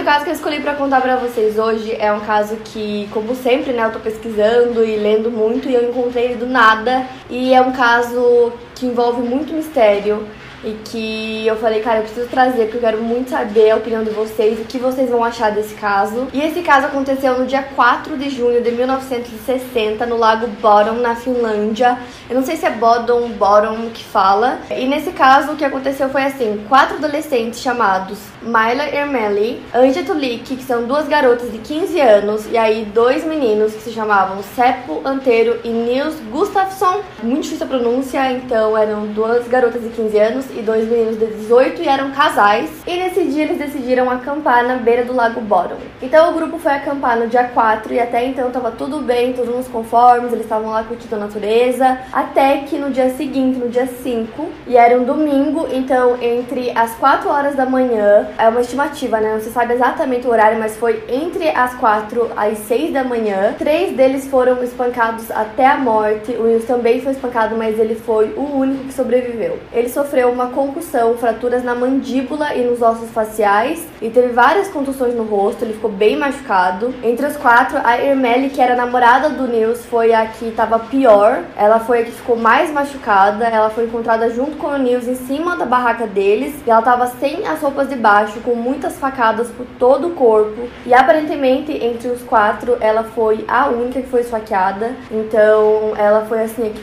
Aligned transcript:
Gente, 0.00 0.08
o 0.08 0.12
caso 0.12 0.24
que 0.24 0.30
eu 0.30 0.34
escolhi 0.34 0.60
para 0.60 0.74
contar 0.74 1.02
para 1.02 1.16
vocês 1.16 1.58
hoje 1.58 1.94
é 1.98 2.10
um 2.10 2.20
caso 2.20 2.56
que, 2.64 3.06
como 3.12 3.34
sempre, 3.34 3.74
né, 3.74 3.84
eu 3.84 3.92
tô 3.92 3.98
pesquisando 3.98 4.82
e 4.82 4.96
lendo 4.96 5.30
muito 5.30 5.68
e 5.68 5.74
eu 5.74 5.90
encontrei 5.90 6.24
ele 6.24 6.34
do 6.36 6.46
nada. 6.46 7.04
E 7.28 7.52
é 7.52 7.60
um 7.60 7.72
caso 7.72 8.50
que 8.74 8.86
envolve 8.86 9.20
muito 9.20 9.52
mistério 9.52 10.26
e 10.64 10.72
que 10.84 11.46
eu 11.46 11.56
falei, 11.56 11.80
cara, 11.80 11.98
eu 11.98 12.02
preciso 12.02 12.28
trazer 12.28 12.64
porque 12.64 12.76
eu 12.76 12.80
quero 12.80 13.02
muito 13.02 13.30
saber 13.30 13.70
a 13.70 13.76
opinião 13.76 14.04
de 14.04 14.10
vocês, 14.10 14.58
o 14.58 14.64
que 14.64 14.78
vocês 14.78 15.08
vão 15.10 15.24
achar 15.24 15.50
desse 15.50 15.74
caso. 15.74 16.28
E 16.32 16.40
esse 16.40 16.62
caso 16.62 16.86
aconteceu 16.86 17.38
no 17.38 17.46
dia 17.46 17.62
4 17.62 18.16
de 18.16 18.30
junho 18.30 18.62
de 18.62 18.70
1960 18.70 20.04
no 20.06 20.16
Lago 20.16 20.46
Bodom, 20.46 20.94
na 20.94 21.14
Finlândia. 21.14 21.98
Eu 22.28 22.36
não 22.36 22.44
sei 22.44 22.56
se 22.56 22.66
é 22.66 22.70
Bodom, 22.70 23.28
Bodom 23.30 23.90
que 23.92 24.04
fala. 24.04 24.60
E 24.70 24.86
nesse 24.86 25.12
caso 25.12 25.52
o 25.52 25.56
que 25.56 25.64
aconteceu 25.64 26.08
foi 26.08 26.22
assim, 26.24 26.64
quatro 26.68 26.96
adolescentes 26.96 27.60
chamados 27.60 28.18
Myla 28.42 28.88
Ermeli, 28.88 29.60
Anja 29.74 30.02
Tulik, 30.02 30.56
que 30.56 30.62
são 30.62 30.84
duas 30.84 31.06
garotas 31.06 31.52
de 31.52 31.58
15 31.58 32.00
anos, 32.00 32.50
e 32.50 32.56
aí 32.56 32.86
dois 32.86 33.22
meninos 33.22 33.74
que 33.74 33.82
se 33.82 33.90
chamavam 33.90 34.42
Seppo 34.42 35.02
Anteiro 35.04 35.60
e 35.62 35.68
Nils 35.68 36.14
Gustafsson. 36.32 37.02
Muito 37.22 37.42
difícil 37.42 37.66
a 37.66 37.68
pronúncia, 37.68 38.32
então 38.32 38.76
eram 38.78 39.08
duas 39.08 39.46
garotas 39.46 39.82
de 39.82 39.90
15 39.90 40.18
anos 40.18 40.46
e 40.56 40.62
dois 40.62 40.88
meninos 40.88 41.18
de 41.18 41.26
18 41.26 41.82
e 41.82 41.88
eram 41.88 42.12
casais. 42.12 42.70
E 42.86 42.96
nesse 42.96 43.24
dia 43.24 43.44
eles 43.44 43.58
decidiram 43.58 44.08
acampar 44.08 44.66
na 44.66 44.76
beira 44.76 45.04
do 45.04 45.12
Lago 45.12 45.42
Bottom. 45.42 45.76
Então 46.00 46.30
o 46.30 46.34
grupo 46.34 46.58
foi 46.58 46.72
acampar 46.72 47.18
no 47.18 47.26
dia 47.26 47.44
4 47.44 47.92
e 47.92 48.00
até 48.00 48.24
então 48.24 48.50
tava 48.50 48.70
tudo 48.70 49.00
bem, 49.00 49.34
todos 49.34 49.54
nos 49.54 49.68
conformes, 49.68 50.32
eles 50.32 50.44
estavam 50.44 50.70
lá 50.70 50.82
curtindo 50.82 51.14
a 51.16 51.18
natureza. 51.18 51.98
Até 52.10 52.58
que 52.58 52.78
no 52.78 52.90
dia 52.90 53.10
seguinte, 53.10 53.58
no 53.58 53.68
dia 53.68 53.86
5, 53.86 54.48
e 54.66 54.78
era 54.78 54.98
um 54.98 55.04
domingo, 55.04 55.68
então 55.70 56.16
entre 56.22 56.70
as 56.74 56.94
4 56.94 57.28
horas 57.28 57.54
da 57.54 57.66
manhã, 57.66 58.29
é 58.38 58.48
uma 58.48 58.60
estimativa, 58.60 59.20
né? 59.20 59.34
Não 59.34 59.40
se 59.40 59.50
sabe 59.50 59.74
exatamente 59.74 60.26
o 60.26 60.30
horário, 60.30 60.58
mas 60.58 60.76
foi 60.76 61.02
entre 61.08 61.48
as 61.50 61.74
4 61.74 62.30
às 62.36 62.58
6 62.58 62.92
da 62.92 63.04
manhã. 63.04 63.54
Três 63.58 63.96
deles 63.96 64.26
foram 64.26 64.62
espancados 64.62 65.30
até 65.30 65.66
a 65.66 65.76
morte. 65.76 66.32
O 66.32 66.44
Wills 66.44 66.66
também 66.66 67.00
foi 67.00 67.12
espancado, 67.12 67.56
mas 67.56 67.78
ele 67.78 67.94
foi 67.94 68.32
o 68.36 68.58
único 68.58 68.84
que 68.84 68.94
sobreviveu. 68.94 69.58
Ele 69.72 69.88
sofreu 69.88 70.30
uma 70.30 70.48
concussão, 70.48 71.16
fraturas 71.16 71.62
na 71.62 71.74
mandíbula 71.74 72.54
e 72.54 72.62
nos 72.64 72.82
ossos 72.82 73.10
faciais 73.10 73.86
e 74.00 74.08
teve 74.08 74.28
várias 74.28 74.68
contusões 74.68 75.14
no 75.14 75.24
rosto, 75.24 75.64
ele 75.64 75.74
ficou 75.74 75.90
bem 75.90 76.16
machucado. 76.16 76.94
Entre 77.02 77.26
os 77.26 77.36
quatro, 77.36 77.78
a 77.84 77.98
Ermeli, 77.98 78.50
que 78.50 78.60
era 78.60 78.74
namorada 78.74 79.28
do 79.28 79.46
Nils, 79.46 79.84
foi 79.84 80.14
a 80.14 80.26
que 80.26 80.46
estava 80.46 80.78
pior. 80.78 81.42
Ela 81.56 81.80
foi 81.80 82.00
a 82.00 82.04
que 82.04 82.12
ficou 82.12 82.36
mais 82.36 82.70
machucada. 82.70 83.46
Ela 83.46 83.70
foi 83.70 83.84
encontrada 83.84 84.30
junto 84.30 84.56
com 84.56 84.68
o 84.68 84.78
Nils 84.78 85.06
em 85.06 85.14
cima 85.14 85.56
da 85.56 85.66
barraca 85.66 86.06
deles 86.06 86.54
e 86.66 86.70
ela 86.70 86.80
estava 86.80 87.06
sem 87.06 87.46
as 87.46 87.60
roupas 87.60 87.88
de 87.88 87.96
baixo, 87.96 88.19
com 88.40 88.54
muitas 88.54 88.98
facadas 88.98 89.48
por 89.48 89.66
todo 89.78 90.08
o 90.08 90.10
corpo. 90.10 90.68
E 90.84 90.92
aparentemente, 90.92 91.72
entre 91.72 92.08
os 92.08 92.22
quatro, 92.22 92.76
ela 92.80 93.04
foi 93.04 93.44
a 93.48 93.68
única 93.68 94.02
que 94.02 94.08
foi 94.08 94.20
esfaqueada. 94.20 94.94
Então, 95.10 95.94
ela 95.96 96.24
foi 96.26 96.42
assim, 96.42 96.74